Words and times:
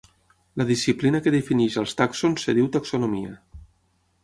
La 0.61 0.65
disciplina 0.69 1.21
que 1.25 1.33
defineix 1.35 1.77
als 1.83 1.95
tàxons 2.01 2.49
es 2.53 2.59
diu 2.61 2.73
taxonomia. 2.79 3.39